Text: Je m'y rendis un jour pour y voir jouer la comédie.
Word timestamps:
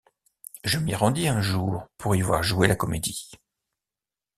Je 0.63 0.79
m'y 0.79 0.95
rendis 0.95 1.27
un 1.27 1.41
jour 1.41 1.85
pour 1.99 2.15
y 2.15 2.21
voir 2.23 2.41
jouer 2.41 2.67
la 2.67 2.75
comédie. 2.75 3.29